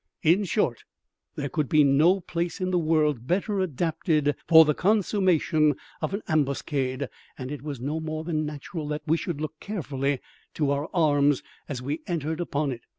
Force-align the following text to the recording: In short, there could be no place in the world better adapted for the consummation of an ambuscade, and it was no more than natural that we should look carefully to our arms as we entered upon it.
In 0.23 0.45
short, 0.45 0.83
there 1.35 1.47
could 1.47 1.69
be 1.69 1.83
no 1.83 2.21
place 2.21 2.59
in 2.59 2.71
the 2.71 2.79
world 2.79 3.27
better 3.27 3.59
adapted 3.59 4.35
for 4.47 4.65
the 4.65 4.73
consummation 4.73 5.75
of 6.01 6.15
an 6.15 6.23
ambuscade, 6.27 7.07
and 7.37 7.51
it 7.51 7.61
was 7.61 7.79
no 7.79 7.99
more 7.99 8.23
than 8.23 8.43
natural 8.43 8.87
that 8.87 9.03
we 9.05 9.15
should 9.15 9.39
look 9.39 9.59
carefully 9.59 10.19
to 10.55 10.71
our 10.71 10.89
arms 10.91 11.43
as 11.69 11.83
we 11.83 12.01
entered 12.07 12.39
upon 12.39 12.71
it. 12.71 12.81